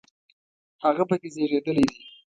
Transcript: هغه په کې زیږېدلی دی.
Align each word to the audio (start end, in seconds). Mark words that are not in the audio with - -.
هغه 0.83 1.03
په 1.09 1.15
کې 1.21 1.27
زیږېدلی 1.35 1.85
دی. 1.91 2.01